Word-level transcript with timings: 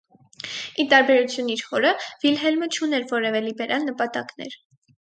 Ի 0.83 0.85
տարբերություն 0.93 1.53
իր 1.57 1.63
հորը, 1.67 1.93
Վիլհելմը 2.25 2.71
չուներ 2.75 3.07
որևէ 3.15 3.47
լիբերալ 3.49 3.89
նպատակենր։ 3.93 4.61